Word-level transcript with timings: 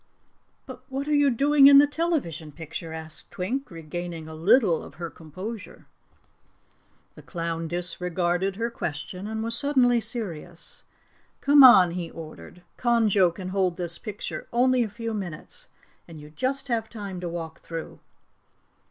"But 0.65 0.81
what 0.89 1.07
are 1.07 1.13
you 1.13 1.29
doing 1.29 1.67
in 1.67 1.77
the 1.77 1.85
television 1.85 2.51
picture?" 2.51 2.91
asked 2.91 3.29
Twink, 3.29 3.69
regaining 3.69 4.27
a 4.27 4.33
little 4.33 4.81
of 4.83 4.95
her 4.95 5.11
composure. 5.11 5.85
The 7.13 7.21
clown 7.21 7.67
disregarded 7.67 8.55
her 8.55 8.71
question 8.71 9.27
and 9.27 9.43
was 9.43 9.53
suddenly 9.55 10.01
serious. 10.01 10.81
"Come 11.39 11.63
on," 11.63 11.91
he 11.91 12.09
ordered. 12.09 12.63
"Conjo 12.79 13.29
can 13.29 13.49
hold 13.49 13.77
this 13.77 13.99
picture 13.99 14.47
only 14.51 14.81
a 14.81 14.89
few 14.89 15.13
minutes 15.13 15.67
and 16.07 16.19
you 16.19 16.31
just 16.31 16.67
have 16.67 16.89
time 16.89 17.19
to 17.19 17.29
walk 17.29 17.59
through." 17.59 17.99